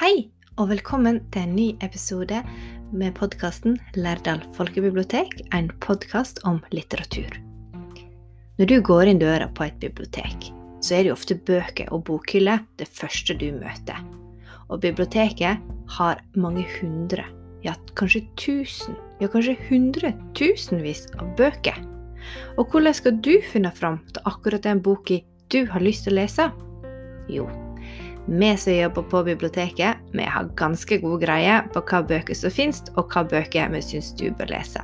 Hei, 0.00 0.30
og 0.56 0.70
velkommen 0.70 1.18
til 1.28 1.42
en 1.44 1.50
ny 1.52 1.64
episode 1.84 2.38
med 2.88 3.12
podkasten 3.18 3.74
Lærdal 4.00 4.40
folkebibliotek, 4.56 5.34
en 5.52 5.68
podkast 5.84 6.40
om 6.48 6.62
litteratur. 6.72 7.36
Når 8.56 8.70
du 8.70 8.74
går 8.80 9.10
inn 9.12 9.20
døra 9.20 9.50
på 9.52 9.66
et 9.66 9.76
bibliotek, 9.82 10.48
så 10.80 10.96
er 10.96 11.04
det 11.04 11.12
jo 11.12 11.18
ofte 11.18 11.36
bøker 11.36 11.92
og 11.92 12.06
bokhyller 12.08 12.64
det 12.80 12.88
første 12.88 13.36
du 13.36 13.50
møter. 13.60 14.00
Og 14.72 14.80
biblioteket 14.80 15.60
har 15.98 16.24
mange 16.32 16.64
hundre, 16.78 17.28
ja 17.60 17.76
kanskje 17.92 18.24
tusen, 18.40 18.96
ja 19.20 19.28
kanskje 19.28 19.58
hundretusenvis 19.68 21.10
av 21.20 21.34
bøker. 21.36 21.76
Og 22.56 22.72
hvordan 22.72 22.96
skal 22.96 23.20
du 23.20 23.34
finne 23.52 23.76
fram 23.76 24.00
til 24.08 24.24
akkurat 24.24 24.64
den 24.64 24.80
boka 24.80 25.20
du 25.52 25.66
har 25.68 25.84
lyst 25.84 26.08
til 26.08 26.16
å 26.16 26.22
lese? 26.24 26.52
Jo, 27.28 27.52
vi 28.26 28.56
som 28.56 28.74
jobber 28.74 29.02
på 29.02 29.22
biblioteket, 29.24 29.96
vi 30.12 30.22
har 30.22 30.50
ganske 30.56 30.98
god 30.98 31.20
greie 31.22 31.60
på 31.72 31.82
hva 31.82 32.02
bøker 32.06 32.36
som 32.36 32.52
finnes, 32.52 32.82
og 32.96 33.10
hva 33.12 33.24
bøker 33.24 33.70
vi 33.72 33.82
syns 33.82 34.12
du 34.18 34.28
bør 34.30 34.52
lese. 34.52 34.82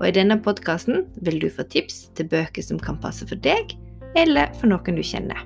Og 0.00 0.08
I 0.08 0.14
denne 0.16 0.38
podkasten 0.42 1.06
vil 1.24 1.40
du 1.40 1.48
få 1.52 1.64
tips 1.68 2.08
til 2.16 2.28
bøker 2.28 2.64
som 2.64 2.80
kan 2.80 3.00
passe 3.00 3.26
for 3.28 3.40
deg, 3.44 3.76
eller 4.16 4.52
for 4.58 4.72
noen 4.72 4.98
du 4.98 5.04
kjenner. 5.04 5.44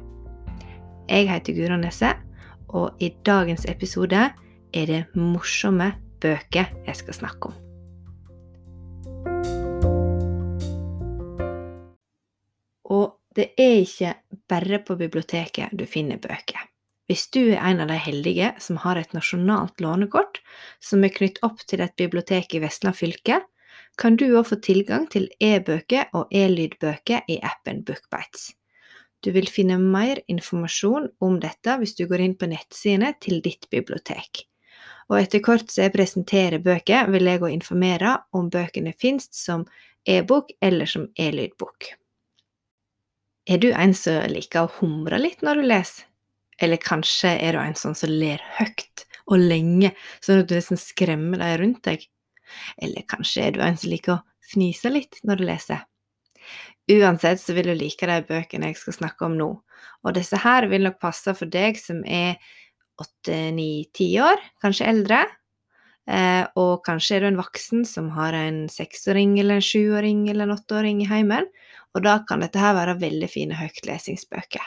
Jeg 1.06 1.28
heter 1.30 1.54
Guro 1.54 1.76
Nesse, 1.78 2.14
og 2.68 2.98
i 3.02 3.12
dagens 3.26 3.66
episode 3.70 4.28
er 4.74 4.90
det 4.90 5.04
morsomme 5.14 5.92
bøker 6.22 6.72
jeg 6.86 6.98
skal 6.98 7.18
snakke 7.20 7.52
om. 7.52 7.62
Og 12.86 13.18
det 13.36 13.50
er 13.58 13.82
ikke 13.82 14.14
bare 14.48 14.80
på 14.86 14.96
biblioteket 14.96 15.74
du 15.76 15.84
finner 15.90 16.18
bøker. 16.22 16.64
Hvis 17.06 17.28
du 17.30 17.52
er 17.52 17.60
en 17.62 17.80
av 17.84 17.90
de 17.90 17.96
heldige 18.02 18.50
som 18.62 18.80
har 18.82 18.98
et 18.98 19.12
nasjonalt 19.14 19.78
lånekort 19.82 20.40
som 20.82 21.04
er 21.06 21.14
knyttet 21.14 21.44
opp 21.46 21.62
til 21.70 21.84
et 21.84 21.94
bibliotek 21.98 22.56
i 22.58 22.62
Vestland 22.64 22.98
fylke, 22.98 23.40
kan 23.96 24.16
du 24.18 24.26
òg 24.32 24.48
få 24.50 24.58
tilgang 24.64 25.06
til 25.12 25.28
e-bøker 25.40 26.10
og 26.18 26.32
e-lydbøker 26.34 27.30
i 27.30 27.38
appen 27.46 27.84
Bookbites. 27.86 28.50
Du 29.24 29.30
vil 29.32 29.46
finne 29.48 29.78
mer 29.80 30.18
informasjon 30.28 31.06
om 31.24 31.38
dette 31.40 31.78
hvis 31.80 31.94
du 31.96 32.04
går 32.10 32.24
inn 32.26 32.36
på 32.38 32.50
nettsidene 32.50 33.14
til 33.22 33.40
ditt 33.44 33.70
bibliotek. 33.72 34.44
Og 35.08 35.20
etter 35.20 35.40
hvert 35.46 35.70
som 35.70 35.86
jeg 35.86 35.94
presenterer 35.94 36.62
bøker, 36.62 37.06
vil 37.14 37.30
jeg 37.30 37.40
òg 37.40 37.54
informere 37.54 38.16
om 38.34 38.50
bøkene 38.50 38.92
finnes 38.98 39.30
som 39.34 39.64
e-bok 40.06 40.50
eller 40.62 40.90
som 40.90 41.06
e-lydbok. 41.14 41.92
Er 43.46 43.62
du 43.62 43.70
en 43.70 43.94
som 43.94 44.26
liker 44.30 44.66
å 44.66 44.74
humre 44.80 45.22
litt 45.22 45.46
når 45.46 45.62
du 45.62 45.66
leser? 45.70 46.05
Eller 46.62 46.80
kanskje 46.80 47.34
er 47.36 47.56
du 47.56 47.60
en 47.60 47.76
sånn 47.78 47.96
som 47.98 48.12
ler 48.12 48.42
høyt 48.58 49.04
og 49.26 49.42
lenge, 49.42 49.92
sånn 50.24 50.42
at 50.42 50.50
du 50.50 50.56
nesten 50.56 50.80
skremmer 50.80 51.42
de 51.42 51.50
rundt 51.60 51.82
deg. 51.88 52.06
Eller 52.82 53.06
kanskje 53.10 53.44
er 53.48 53.56
du 53.56 53.62
en 53.64 53.78
som 53.78 53.92
liker 53.92 54.16
å 54.16 54.22
fnise 54.52 54.92
litt 54.92 55.20
når 55.26 55.40
du 55.40 55.46
leser. 55.48 55.84
Uansett 56.92 57.42
så 57.42 57.56
vil 57.56 57.72
du 57.72 57.74
like 57.74 58.06
de 58.06 58.20
bøkene 58.28 58.70
jeg 58.70 58.78
skal 58.78 58.94
snakke 59.00 59.26
om 59.26 59.34
nå, 59.38 59.48
og 60.06 60.14
disse 60.14 60.38
her 60.38 60.68
vil 60.70 60.86
nok 60.86 61.00
passe 61.02 61.34
for 61.34 61.50
deg 61.50 61.80
som 61.80 62.04
er 62.06 62.38
åtte, 63.02 63.34
ni, 63.56 63.88
ti 63.94 64.12
år, 64.22 64.38
kanskje 64.62 64.86
eldre. 64.92 65.24
Eh, 66.06 66.44
og 66.54 66.84
kanskje 66.86 67.16
er 67.16 67.24
du 67.24 67.32
en 67.32 67.40
voksen 67.40 67.82
som 67.88 68.12
har 68.14 68.36
en 68.38 68.68
seksåring 68.70 69.34
eller 69.42 69.58
en 69.58 69.66
sjuåring 69.68 70.28
eller 70.30 70.46
en 70.46 70.54
åtteåring 70.54 71.02
i 71.02 71.10
heimen, 71.10 71.50
og 71.96 72.06
da 72.06 72.20
kan 72.28 72.44
dette 72.44 72.62
her 72.62 72.76
være 72.78 73.00
veldig 73.02 73.30
fine 73.32 73.58
høytlesingsbøker. 73.58 74.62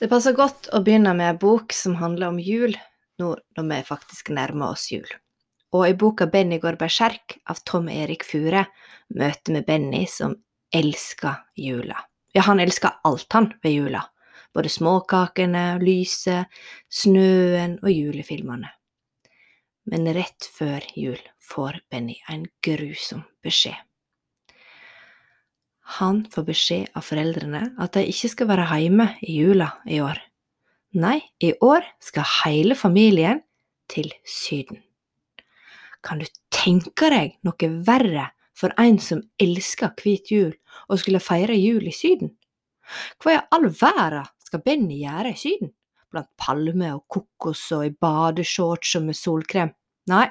Det 0.00 0.08
passer 0.08 0.32
godt 0.32 0.70
å 0.72 0.78
begynne 0.80 1.12
med 1.12 1.34
en 1.34 1.40
bok 1.40 1.74
som 1.76 1.98
handler 2.00 2.30
om 2.32 2.38
jul, 2.40 2.72
nå 3.20 3.34
når 3.56 3.66
vi 3.68 3.80
faktisk 3.84 4.30
nærmer 4.32 4.72
oss 4.72 4.86
jul. 4.88 5.08
Og 5.76 5.84
i 5.86 5.94
boka 5.94 6.24
'Benny 6.26 6.56
går 6.58 6.78
berserk' 6.80 7.36
av 7.44 7.60
Tom 7.68 7.90
Erik 7.92 8.24
Fure 8.24 8.64
møter 9.12 9.58
vi 9.58 9.60
Benny 9.60 10.06
som 10.08 10.38
elsker 10.72 11.44
jula. 11.54 12.00
Ja, 12.32 12.46
han 12.48 12.60
elsker 12.60 12.96
alt, 13.04 13.28
han, 13.32 13.52
ved 13.62 13.76
jula. 13.76 14.02
Både 14.54 14.72
småkakene, 14.72 15.78
lyset, 15.84 16.48
snøen 16.88 17.76
og 17.82 17.92
julefilmene. 17.92 18.72
Men 19.84 20.12
rett 20.16 20.48
før 20.48 20.80
jul 20.96 21.20
får 21.44 21.82
Benny 21.90 22.16
en 22.28 22.48
grusom 22.64 23.26
beskjed. 23.44 23.76
Han 25.98 26.22
får 26.30 26.44
beskjed 26.46 26.90
av 26.94 27.02
foreldrene 27.02 27.62
at 27.82 27.96
de 27.96 28.04
ikke 28.06 28.30
skal 28.30 28.50
være 28.52 28.66
hjemme 28.84 29.08
i 29.26 29.40
jula 29.40 29.72
i 29.90 29.98
år. 30.04 30.20
Nei, 31.00 31.18
i 31.42 31.52
år 31.62 31.86
skal 32.02 32.26
hele 32.44 32.76
familien 32.78 33.42
til 33.90 34.10
Syden. 34.26 34.82
Kan 36.02 36.22
du 36.22 36.26
tenke 36.54 37.10
deg 37.12 37.36
noe 37.46 37.70
verre 37.86 38.30
for 38.56 38.74
en 38.80 38.98
som 39.02 39.22
elsker 39.40 39.92
hvit 39.98 40.30
jul 40.32 40.54
og 40.88 41.02
skulle 41.02 41.22
feire 41.22 41.58
jul 41.58 41.86
i 41.86 41.94
Syden? 41.94 42.32
Hva 43.18 43.36
i 43.36 43.42
all 43.54 43.68
verden 43.70 44.30
skal 44.42 44.64
Benny 44.64 45.02
gjøre 45.02 45.34
i 45.34 45.38
Syden? 45.38 45.74
Blant 46.10 46.30
palmer 46.38 46.96
og 46.96 47.04
kokos 47.10 47.66
og 47.76 47.86
i 47.86 47.94
badeshorts 47.94 48.96
og 48.98 49.06
med 49.06 49.18
solkrem? 49.18 49.70
Nei, 50.10 50.26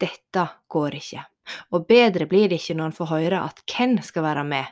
dette 0.00 0.48
går 0.72 0.96
ikke. 1.00 1.26
Og 1.74 1.86
bedre 1.88 2.28
blir 2.30 2.48
det 2.50 2.60
ikke 2.60 2.76
når 2.78 2.90
han 2.90 2.96
får 2.96 3.10
høre 3.12 3.42
at 3.48 3.62
Ken 3.70 3.98
skal 4.04 4.26
være 4.26 4.44
med, 4.46 4.70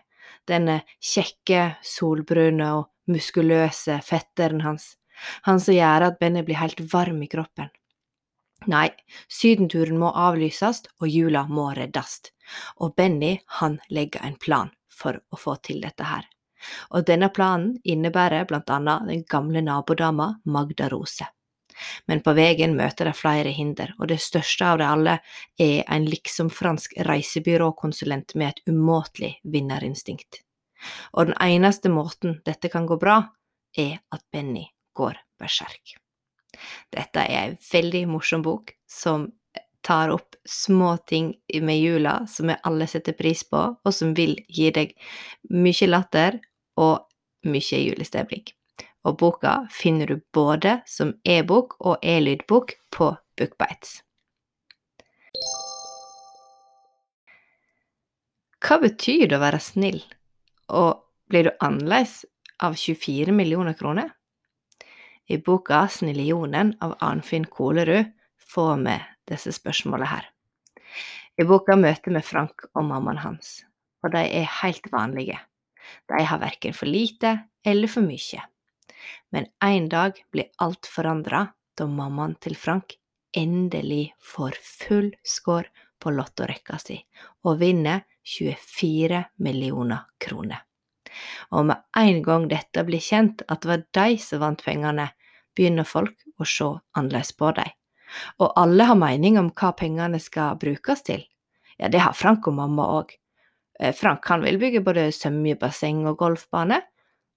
denne 0.49 0.81
kjekke, 1.03 1.77
solbrune 1.85 2.71
og 2.79 2.89
muskuløse 3.11 4.01
fetteren 4.07 4.63
hans, 4.65 4.95
han 5.45 5.61
som 5.61 5.77
gjør 5.77 6.09
at 6.09 6.19
Benny 6.21 6.43
blir 6.47 6.61
helt 6.61 6.81
varm 6.93 7.21
i 7.23 7.29
kroppen. 7.31 7.71
Nei, 8.69 8.89
sydenturen 9.33 9.97
må 10.01 10.11
avlyses, 10.13 10.83
og 11.01 11.09
jula 11.09 11.47
må 11.49 11.71
reddes, 11.77 12.21
og 12.77 12.95
Benny, 12.97 13.39
han 13.61 13.79
legger 13.89 14.25
en 14.27 14.37
plan 14.37 14.73
for 14.89 15.17
å 15.33 15.41
få 15.41 15.57
til 15.65 15.81
dette 15.85 16.05
her. 16.05 16.27
Og 16.93 17.07
denne 17.09 17.31
planen 17.33 17.79
innebærer 17.89 18.45
blant 18.49 18.69
annet 18.69 19.09
den 19.09 19.25
gamle 19.25 19.63
nabodama 19.65 20.35
Magda 20.45 20.91
Rose. 20.93 21.25
Men 22.07 22.23
på 22.25 22.35
veien 22.37 22.77
møter 22.77 23.09
de 23.09 23.15
flere 23.17 23.53
hinder, 23.55 23.95
og 23.99 24.11
det 24.11 24.21
største 24.23 24.67
av 24.67 24.81
de 24.81 24.87
alle 24.89 25.17
er 25.61 25.83
en 25.89 26.07
liksom 26.09 26.51
fransk 26.55 26.97
reisebyråkonsulent 27.09 28.35
med 28.35 28.53
et 28.53 28.63
umåtelig 28.73 29.37
vinnerinstinkt. 29.43 30.43
Og 31.13 31.31
den 31.31 31.39
eneste 31.41 31.93
måten 31.93 32.41
dette 32.47 32.71
kan 32.73 32.87
gå 32.89 32.99
bra, 33.01 33.23
er 33.77 34.01
at 34.11 34.25
Benny 34.33 34.67
går 34.97 35.19
berserk. 35.39 35.97
Dette 36.91 37.23
er 37.23 37.51
ei 37.51 37.59
veldig 37.71 38.07
morsom 38.11 38.43
bok 38.43 38.75
som 38.91 39.29
tar 39.87 40.11
opp 40.13 40.37
små 40.45 40.97
ting 41.09 41.33
med 41.63 41.81
jula 41.81 42.19
som 42.29 42.51
vi 42.51 42.59
alle 42.69 42.89
setter 42.91 43.17
pris 43.17 43.45
på, 43.49 43.63
og 43.81 43.95
som 43.95 44.13
vil 44.17 44.37
gi 44.49 44.69
deg 44.75 44.97
mye 45.55 45.89
latter 45.89 46.41
og 46.81 47.07
mye 47.49 47.85
julestemning 47.87 48.51
og 49.07 49.17
boka 49.21 49.55
finner 49.73 50.11
du 50.11 50.21
både 50.35 50.81
som 50.89 51.15
e-bok 51.25 51.79
og 51.81 52.05
e-lydbok 52.05 52.77
på 52.93 53.11
Bookbites. 53.39 54.01
Hva 58.61 58.77
betyr 58.83 59.31
det 59.31 59.39
å 59.39 59.43
være 59.43 59.61
snill, 59.65 60.03
og 60.69 61.01
blir 61.33 61.49
du 61.49 61.53
annerledes 61.65 62.27
av 62.61 62.77
24 62.77 63.33
millioner 63.33 63.77
kroner? 63.79 64.11
I 65.31 65.39
boka 65.41 65.87
Snillionen 65.89 66.75
av 66.83 66.97
Arnfinn 67.01 67.47
Kolerud 67.49 68.11
får 68.53 68.77
vi 68.85 68.99
disse 69.31 69.55
spørsmålene 69.57 70.11
her. 70.11 70.27
I 71.41 71.47
boka 71.49 71.77
møter 71.79 72.13
vi 72.13 72.23
Frank 72.27 72.67
og 72.75 72.85
mammaen 72.85 73.23
hans, 73.23 73.63
og 74.05 74.13
de 74.13 74.27
er 74.27 74.57
helt 74.61 74.91
vanlige. 74.93 75.39
De 76.11 76.21
har 76.27 76.43
verken 76.43 76.77
for 76.77 76.91
lite 76.91 77.39
eller 77.65 77.89
for 77.89 78.05
mye. 78.05 78.43
Men 79.31 79.47
en 79.65 79.89
dag 79.89 80.19
blir 80.33 80.51
alt 80.59 80.87
forandra 80.87 81.47
da 81.79 81.87
mammaen 81.87 82.35
til 82.43 82.57
Frank 82.59 82.97
endelig 83.37 84.13
får 84.21 84.57
full 84.63 85.13
score 85.23 85.71
på 86.01 86.11
lottorekka 86.15 86.79
si 86.83 86.99
og 87.47 87.61
vinner 87.61 88.03
24 88.27 89.23
millioner 89.45 90.09
kroner. 90.21 90.65
Og 91.51 91.67
med 91.71 91.83
en 91.99 92.21
gang 92.23 92.47
dette 92.51 92.85
blir 92.87 93.03
kjent 93.03 93.43
at 93.49 93.63
det 93.63 93.71
var 93.71 93.87
de 93.97 94.19
som 94.23 94.43
vant 94.45 94.63
pengene, 94.65 95.09
begynner 95.57 95.89
folk 95.89 96.15
å 96.39 96.47
se 96.47 96.69
annerledes 96.97 97.33
på 97.37 97.51
dem. 97.57 97.73
Og 98.43 98.53
alle 98.59 98.87
har 98.87 98.99
mening 98.99 99.39
om 99.39 99.51
hva 99.55 99.73
pengene 99.79 100.21
skal 100.23 100.59
brukes 100.61 101.03
til. 101.07 101.25
Ja, 101.79 101.89
det 101.89 102.03
har 102.03 102.15
Frank 102.15 102.47
og 102.47 102.57
mamma 102.59 102.87
òg. 103.01 103.13
Eh, 103.81 103.95
Frank 103.97 104.23
kan 104.27 104.45
vil 104.45 104.59
bygge 104.61 104.83
både 104.85 105.09
svømmebasseng 105.15 106.05
og 106.11 106.19
golfbane, 106.21 106.81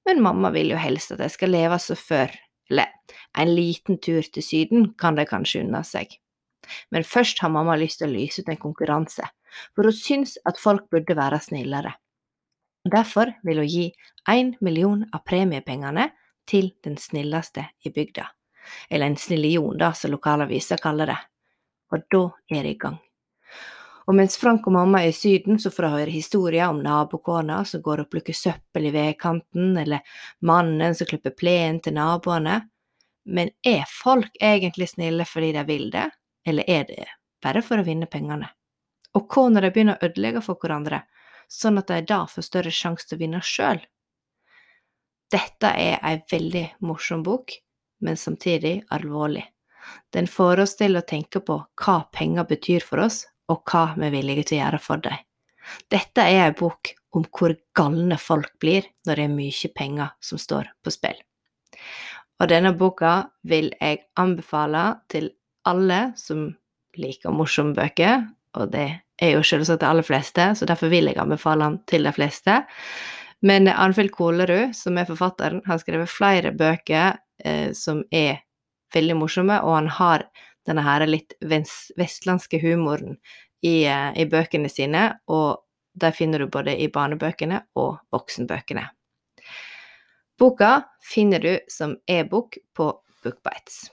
men 0.06 0.22
mamma 0.24 0.52
vil 0.52 0.74
jo 0.74 0.80
helst 0.80 1.14
at 1.16 1.22
jeg 1.24 1.36
skal 1.36 1.54
leve 1.54 1.80
som 1.80 2.00
før, 2.00 2.34
eller 2.72 2.92
en 3.40 3.54
liten 3.56 4.00
tur 4.04 4.24
til 4.24 4.44
Syden 4.44 4.92
kan 5.00 5.18
de 5.18 5.26
kanskje 5.28 5.64
unne 5.64 5.84
seg. 5.88 6.18
Men 6.92 7.04
først 7.04 7.42
har 7.44 7.52
mamma 7.52 7.76
lyst 7.80 8.00
til 8.00 8.10
å 8.10 8.16
lyse 8.16 8.42
ut 8.42 8.52
en 8.52 8.60
konkurranse, 8.60 9.26
for 9.76 9.88
hun 9.88 9.96
syns 9.96 10.38
at 10.48 10.60
folk 10.62 10.90
burde 10.92 11.18
være 11.18 11.42
snillere. 11.44 11.94
derfor 12.84 13.32
vil 13.44 13.58
hun 13.58 13.68
gi 13.68 13.94
én 14.30 14.56
million 14.60 15.06
av 15.14 15.24
premiepengene 15.24 16.10
til 16.46 16.74
den 16.84 16.98
snilleste 16.98 17.64
i 17.86 17.90
bygda. 17.90 18.28
Eller 18.90 19.06
en 19.06 19.18
snillion, 19.18 19.78
da, 19.78 19.94
som 19.94 20.12
lokalaviser 20.12 20.78
kaller 20.84 21.08
det. 21.08 21.20
Og 21.92 22.04
da 22.12 22.24
er 22.52 22.64
det 22.64 22.76
i 22.76 22.80
gang. 22.80 23.00
Og 24.08 24.16
mens 24.18 24.36
Frank 24.38 24.66
og 24.68 24.76
mamma 24.76 25.04
er 25.04 25.14
i 25.14 25.16
Syden, 25.16 25.60
så 25.60 25.72
får 25.72 25.86
de 25.86 25.92
høre 25.94 26.14
historier 26.14 26.68
om 26.68 26.82
nabokona 26.84 27.62
som 27.68 27.82
går 27.84 28.04
og 28.04 28.10
plukker 28.12 28.36
søppel 28.36 28.90
i 28.90 28.94
vedkanten, 28.96 29.78
eller 29.80 30.04
mannen 30.44 30.96
som 30.96 31.08
klipper 31.08 31.36
plenen 31.38 31.80
til 31.84 31.96
naboene. 31.96 32.60
Men 33.24 33.54
er 33.64 33.86
folk 33.88 34.36
egentlig 34.42 34.90
snille 34.92 35.26
fordi 35.28 35.54
de 35.56 35.64
vil 35.70 35.88
det, 35.94 36.10
eller 36.46 36.68
er 36.68 36.84
det 36.90 37.08
bare 37.44 37.64
for 37.64 37.80
å 37.80 37.88
vinne 37.88 38.10
pengene? 38.12 38.50
Og 39.16 39.28
hva 39.32 39.48
når 39.52 39.68
de 39.68 39.72
begynner 39.76 40.00
å 40.00 40.10
ødelegge 40.10 40.44
for 40.44 40.60
hverandre, 40.60 41.04
sånn 41.48 41.80
at 41.80 41.92
de 41.92 42.02
da 42.10 42.24
får 42.28 42.48
større 42.50 42.74
sjanse 42.74 43.08
til 43.08 43.20
å 43.20 43.24
vinne 43.24 43.44
sjøl? 43.46 43.80
Dette 45.32 45.70
er 45.80 46.02
ei 46.06 46.20
veldig 46.30 46.66
morsom 46.86 47.24
bok, 47.26 47.56
men 48.04 48.20
samtidig 48.20 48.82
alvorlig. 48.94 49.46
Den 50.14 50.28
får 50.28 50.64
oss 50.64 50.76
til 50.80 50.98
å 50.98 51.06
tenke 51.08 51.42
på 51.44 51.58
hva 51.80 51.96
penger 52.14 52.48
betyr 52.50 52.86
for 52.86 53.04
oss, 53.04 53.24
og 53.52 53.64
hva 53.70 53.86
vi 53.98 54.08
er 54.08 54.16
villige 54.16 54.48
til 54.48 54.60
å 54.60 54.64
gjøre 54.64 54.82
for 54.84 55.04
dem. 55.04 55.22
Dette 55.92 56.26
er 56.28 56.48
ei 56.48 56.56
bok 56.58 56.94
om 57.16 57.26
hvor 57.30 57.54
galne 57.78 58.18
folk 58.20 58.56
blir 58.60 58.88
når 59.08 59.20
det 59.20 59.28
er 59.28 59.36
mye 59.38 59.72
penger 59.76 60.14
som 60.24 60.42
står 60.42 60.72
på 60.84 60.94
spill. 60.94 61.20
Og 62.42 62.50
denne 62.52 62.74
boka 62.76 63.16
vil 63.48 63.72
jeg 63.78 64.04
anbefale 64.20 64.84
til 65.12 65.30
alle 65.70 66.12
som 66.20 66.50
liker 67.00 67.34
morsomme 67.34 67.76
bøker, 67.78 68.26
og 68.60 68.74
det 68.74 68.88
er 69.22 69.36
jo 69.36 69.44
selvsagt 69.46 69.82
de 69.82 69.90
aller 69.90 70.06
fleste, 70.06 70.50
så 70.58 70.68
derfor 70.68 70.92
vil 70.92 71.08
jeg 71.10 71.20
anbefale 71.22 71.70
den 71.70 71.78
til 71.90 72.08
de 72.08 72.14
fleste. 72.14 72.58
Men 73.44 73.68
Arnfjell 73.68 74.12
Kolerud, 74.14 74.74
som 74.76 74.98
er 74.98 75.08
forfatteren, 75.08 75.62
har 75.68 75.80
skrevet 75.82 76.12
flere 76.12 76.54
bøker 76.56 77.18
eh, 77.44 77.72
som 77.76 78.04
er 78.12 78.44
veldig 78.94 79.18
morsomme, 79.20 79.58
og 79.64 79.78
han 79.78 79.90
har 79.98 80.28
denne 80.68 80.84
her 80.86 81.06
litt 81.08 81.36
vestlandske 81.42 82.60
humoren 82.64 83.18
i, 83.64 83.84
eh, 83.86 84.12
i 84.20 84.26
bøkene 84.30 84.70
sine, 84.72 85.20
og 85.28 85.64
de 85.94 86.12
finner 86.12 86.40
du 86.40 86.48
både 86.48 86.76
i 86.80 86.90
barnebøkene 86.90 87.62
og 87.80 87.98
voksenbøkene. 88.14 88.88
Boka 90.40 90.82
finner 91.02 91.40
du 91.40 91.60
som 91.70 91.98
e-bok 92.10 92.58
på 92.74 92.90
Bookbites. 93.24 93.92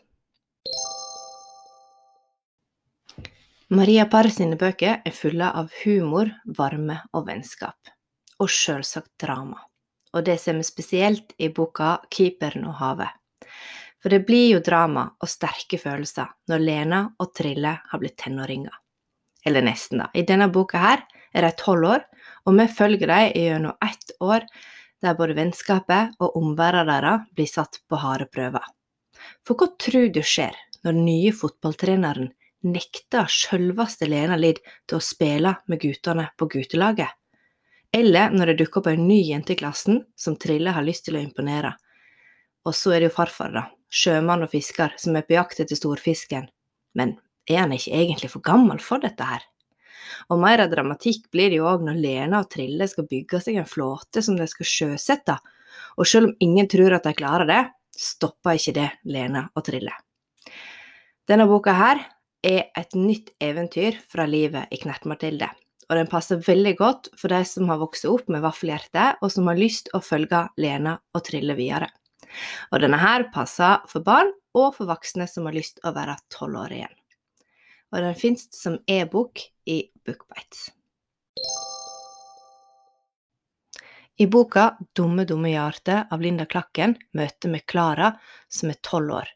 Maria 3.71 4.07
Parr 4.11 4.27
sine 4.35 4.57
bøker 4.59 4.97
er 5.07 5.15
fulle 5.15 5.47
av 5.55 5.69
humor, 5.85 6.33
varme 6.59 6.97
og 7.15 7.29
vennskap. 7.29 7.93
Og 8.43 8.51
sjølsagt 8.51 9.13
drama. 9.23 9.61
Og 10.11 10.25
det 10.27 10.41
ser 10.43 10.57
vi 10.59 10.67
spesielt 10.67 11.37
i 11.39 11.53
boka 11.55 12.01
'Keeperen 12.11 12.67
og 12.67 12.75
havet'. 12.81 13.20
For 14.01 14.13
det 14.13 14.25
blir 14.29 14.55
jo 14.55 14.61
drama 14.65 15.11
og 15.21 15.29
sterke 15.29 15.79
følelser 15.81 16.31
når 16.49 16.65
Lena 16.65 17.01
og 17.21 17.35
Trille 17.37 17.75
har 17.91 18.01
blitt 18.01 18.17
tenåringer. 18.23 18.73
Eller 19.47 19.65
nesten, 19.65 20.01
da. 20.03 20.11
I 20.15 20.25
denne 20.29 20.51
boka 20.53 20.81
her 20.81 21.05
er 21.37 21.47
de 21.47 21.53
tolv 21.57 21.89
år, 21.95 22.05
og 22.49 22.57
vi 22.57 22.67
følger 22.69 23.11
dem 23.11 23.33
gjennom 23.37 23.77
ett 23.85 24.13
år 24.21 24.47
der 25.01 25.17
både 25.17 25.37
vennskapet 25.37 26.17
og 26.21 26.37
omverdenen 26.37 26.91
deres 26.91 27.29
blir 27.37 27.49
satt 27.49 27.81
på 27.89 28.01
harde 28.01 28.27
prøver. 28.33 28.65
For 29.45 29.57
hva 29.57 29.71
tror 29.81 30.11
du 30.13 30.21
skjer 30.25 30.57
når 30.83 30.93
den 30.97 31.07
nye 31.07 31.33
fotballtreneren 31.37 32.33
nekter 32.69 33.29
selveste 33.33 34.09
Lena 34.09 34.37
Lid 34.37 34.61
til 34.89 34.99
å 34.99 35.05
spille 35.05 35.55
med 35.69 35.81
guttene 35.81 36.29
på 36.37 36.49
guttelaget? 36.53 37.17
Eller 37.93 38.31
når 38.31 38.53
det 38.53 38.61
dukker 38.61 38.83
opp 38.83 38.91
en 38.93 39.09
ny 39.09 39.19
jente 39.33 39.57
i 39.57 39.59
klassen 39.59 40.05
som 40.17 40.37
Trille 40.39 40.73
har 40.77 40.85
lyst 40.87 41.09
til 41.09 41.17
å 41.19 41.23
imponere? 41.25 41.73
Og 42.69 42.77
så 42.77 42.95
er 42.95 43.03
det 43.03 43.11
jo 43.11 43.17
farfar, 43.17 43.53
da, 43.55 43.65
sjømann 43.89 44.45
og 44.45 44.53
fisker 44.53 44.95
som 45.01 45.17
er 45.17 45.25
på 45.27 45.37
jakt 45.39 45.63
etter 45.63 45.79
storfisken, 45.79 46.49
men 46.99 47.17
er 47.49 47.65
han 47.65 47.73
ikke 47.75 47.95
egentlig 47.97 48.31
for 48.33 48.45
gammel 48.45 48.83
for 48.85 49.03
dette 49.03 49.27
her? 49.27 49.47
Og 50.31 50.41
mer 50.43 50.63
av 50.63 50.71
dramatikk 50.73 51.29
blir 51.33 51.51
det 51.51 51.61
jo 51.61 51.69
òg 51.71 51.85
når 51.87 51.99
Lena 52.03 52.43
og 52.43 52.51
Trille 52.53 52.87
skal 52.91 53.09
bygge 53.11 53.41
seg 53.43 53.61
en 53.61 53.69
flåte 53.69 54.23
som 54.23 54.37
de 54.39 54.47
skal 54.51 54.69
sjøsette, 54.69 55.37
og 55.97 56.09
selv 56.09 56.31
om 56.31 56.37
ingen 56.45 56.69
tror 56.71 56.97
at 56.97 57.07
de 57.07 57.15
klarer 57.17 57.49
det, 57.49 57.63
stopper 57.97 58.59
ikke 58.59 58.77
det 58.77 58.89
Lena 59.11 59.47
og 59.55 59.65
Trille. 59.67 59.95
Denne 61.29 61.47
boka 61.49 61.75
her 61.77 62.03
er 62.47 62.71
et 62.79 62.97
nytt 62.97 63.35
eventyr 63.43 63.99
fra 64.11 64.27
livet 64.29 64.73
i 64.73 64.81
Knert-Mathilde, 64.81 65.51
og 65.91 65.99
den 65.99 66.11
passer 66.11 66.43
veldig 66.47 66.75
godt 66.79 67.11
for 67.19 67.33
de 67.33 67.41
som 67.47 67.71
har 67.71 67.81
vokst 67.81 68.07
opp 68.09 68.31
med 68.31 68.45
vaffelhjerte, 68.45 69.17
og 69.21 69.33
som 69.33 69.51
har 69.51 69.59
lyst 69.59 69.91
å 69.95 70.03
følge 70.05 70.47
Lena 70.63 70.97
og 71.15 71.25
Trille 71.27 71.57
videre. 71.59 71.91
Og 72.71 72.83
denne 72.83 73.01
her 73.01 73.29
passer 73.35 73.85
for 73.91 74.05
barn 74.07 74.33
og 74.57 74.75
for 74.77 74.91
voksne 74.91 75.29
som 75.31 75.47
har 75.49 75.57
lyst 75.57 75.83
å 75.85 75.95
være 75.97 76.19
tolv 76.33 76.65
år 76.65 76.77
igjen. 76.81 76.97
Og 77.91 78.05
den 78.05 78.19
fins 78.19 78.47
som 78.55 78.79
e-bok 78.87 79.43
i 79.67 79.83
Bookbites. 80.07 80.71
I 84.21 84.27
boka 84.27 84.77
'Dumme, 84.93 85.25
dumme 85.25 85.49
hjerte' 85.49 86.07
av 86.13 86.21
Linda 86.21 86.45
Klakken 86.45 86.93
møter 87.17 87.49
vi 87.55 87.61
Klara, 87.65 88.11
som 88.53 88.69
er 88.69 88.77
tolv 88.85 89.15
år, 89.17 89.29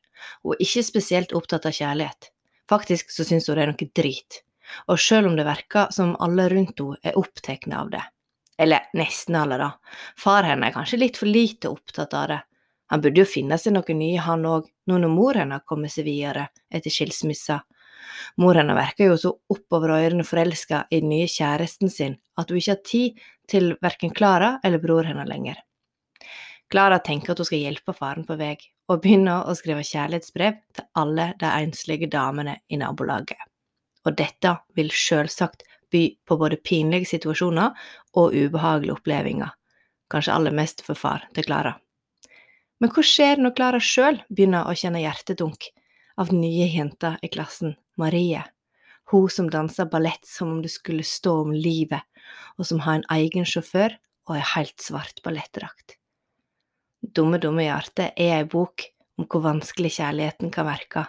og 0.45 0.61
ikke 0.61 0.83
spesielt 0.85 1.33
opptatt 1.33 1.65
av 1.65 1.73
kjærlighet. 1.73 2.29
Faktisk 2.69 3.09
så 3.11 3.25
syns 3.25 3.49
hun 3.49 3.57
det 3.57 3.63
er 3.65 3.73
noe 3.73 3.89
drit, 3.97 4.43
og 4.93 5.01
sjøl 5.01 5.31
om 5.31 5.39
det 5.39 5.47
verker 5.49 5.89
som 5.89 6.13
alle 6.21 6.51
rundt 6.53 6.83
henne 6.85 7.01
er 7.01 7.17
opptatt 7.17 7.65
av 7.73 7.95
det. 7.97 8.03
Eller 8.61 8.85
nesten 8.93 9.41
alle, 9.41 9.57
da. 9.59 9.71
Far 10.21 10.45
henne 10.45 10.69
er 10.69 10.77
kanskje 10.77 11.01
litt 11.01 11.17
for 11.17 11.33
lite 11.33 11.73
opptatt 11.73 12.13
av 12.15 12.29
det, 12.29 12.41
han 12.93 13.01
burde 13.01 13.23
jo 13.23 13.29
finne 13.29 13.57
seg 13.61 13.75
noe 13.75 13.97
nye, 13.97 14.21
han 14.21 14.45
òg, 14.49 14.67
nå 14.89 14.99
når 15.01 15.13
mor 15.13 15.39
hennes 15.39 15.61
har 15.61 15.69
kommet 15.69 15.93
seg 15.95 16.07
videre 16.09 16.49
etter 16.69 16.93
skilsmissa. 16.93 17.63
Mor 18.41 18.59
hennes 18.59 18.77
virker 18.77 19.11
jo 19.13 19.21
så 19.21 19.33
oppover 19.51 19.95
ørene 19.97 20.27
forelska 20.27 20.85
i 20.91 21.01
den 21.01 21.13
nye 21.13 21.29
kjæresten 21.31 21.93
sin 21.93 22.19
at 22.41 22.51
hun 22.51 22.61
ikke 22.61 22.75
har 22.75 22.83
tid 22.85 23.23
til 23.51 23.73
verken 23.83 24.13
Klara 24.15 24.59
eller 24.65 24.83
bror 24.83 25.09
hennes 25.09 25.29
lenger. 25.29 25.61
Klara 26.73 26.99
tenker 27.05 27.33
at 27.33 27.41
hun 27.41 27.49
skal 27.49 27.63
hjelpe 27.65 27.95
faren 27.97 28.25
på 28.27 28.37
vei, 28.41 28.57
og 28.91 29.01
begynner 29.05 29.47
å 29.49 29.55
skrive 29.57 29.85
kjærlighetsbrev 29.85 30.57
til 30.77 30.89
alle 31.01 31.31
de 31.41 31.49
enslige 31.49 32.09
damene 32.13 32.59
i 32.69 32.81
nabolaget. 32.81 33.41
Og 34.05 34.17
dette 34.19 34.57
vil 34.77 34.91
sjølsagt 34.93 35.65
by 35.93 36.03
på 36.27 36.37
både 36.41 36.61
pinlige 36.61 37.09
situasjoner 37.15 37.73
og 38.21 38.35
ubehagelige 38.35 38.99
opplevelser, 38.99 39.55
kanskje 40.13 40.37
aller 40.37 40.57
mest 40.57 40.85
for 40.85 40.99
far 40.99 41.25
til 41.37 41.49
Klara. 41.49 41.79
Men 42.83 42.91
hva 42.91 43.05
skjer 43.07 43.41
når 43.41 43.55
Klara 43.57 43.81
sjøl 43.83 44.21
begynner 44.29 44.67
å 44.69 44.75
kjenne 44.77 45.03
hjertedunk 45.03 45.71
av 46.21 46.31
den 46.31 46.43
nye 46.43 46.67
jenta 46.73 47.15
i 47.23 47.31
klassen, 47.33 47.77
Marie? 48.01 48.43
Hun 49.13 49.29
som 49.31 49.51
danser 49.53 49.91
ballett 49.93 50.25
som 50.27 50.51
om 50.57 50.63
det 50.65 50.73
skulle 50.73 51.05
stå 51.07 51.37
om 51.45 51.53
livet, 51.53 52.03
og 52.59 52.67
som 52.67 52.81
har 52.85 52.99
en 52.99 53.09
egen 53.19 53.47
sjåfør 53.47 53.99
og 54.29 54.39
ei 54.39 54.45
helt 54.55 54.81
svart 54.81 55.21
ballettdrakt. 55.25 55.99
Dumme, 57.05 57.39
dumme 57.39 57.67
hjerte 57.67 58.09
er 58.17 58.39
ei 58.39 58.47
bok 58.49 58.87
om 59.21 59.29
hvor 59.29 59.45
vanskelig 59.45 59.93
kjærligheten 59.99 60.53
kan 60.55 60.67
virke, 60.71 61.05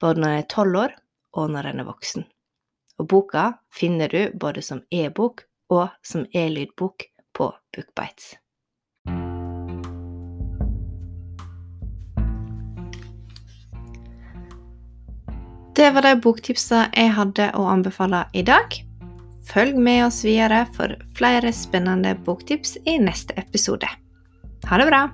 både 0.00 0.22
når 0.22 0.30
en 0.30 0.44
er 0.44 0.48
tolv 0.54 0.78
år 0.84 0.94
og 1.34 1.50
når 1.50 1.72
en 1.72 1.82
er 1.82 1.88
voksen. 1.88 2.24
Og 3.02 3.10
boka 3.10 3.48
finner 3.74 4.12
du 4.12 4.30
både 4.38 4.62
som 4.62 4.84
e-bok 4.94 5.42
og 5.74 5.88
som 6.06 6.26
e-lydbok 6.30 7.08
på 7.34 7.50
Bookbites. 7.74 8.36
Det 15.74 15.90
var 15.90 16.02
de 16.06 16.14
boktipsa 16.22 16.84
jeg 16.94 17.10
hadde 17.16 17.48
å 17.58 17.64
anbefale 17.66 18.20
i 18.30 18.44
dag. 18.46 18.76
Følg 19.48 19.74
med 19.74 20.04
oss 20.06 20.20
videre 20.22 20.62
for 20.76 20.94
flere 21.18 21.50
spennende 21.52 22.14
boktips 22.26 22.76
i 22.86 22.94
neste 23.02 23.34
episode. 23.42 23.90
Ha 24.70 24.78
det 24.78 24.86
bra! 24.92 25.08